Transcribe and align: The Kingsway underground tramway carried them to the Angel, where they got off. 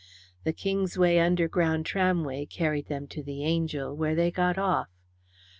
The 0.45 0.51
Kingsway 0.51 1.19
underground 1.19 1.85
tramway 1.85 2.47
carried 2.47 2.87
them 2.87 3.05
to 3.09 3.21
the 3.21 3.43
Angel, 3.45 3.95
where 3.95 4.15
they 4.15 4.31
got 4.31 4.57
off. 4.57 4.89